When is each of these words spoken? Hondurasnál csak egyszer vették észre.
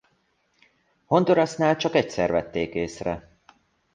Hondurasnál 1.05 1.75
csak 1.75 1.95
egyszer 1.95 2.31
vették 2.31 2.73
észre. 2.73 3.37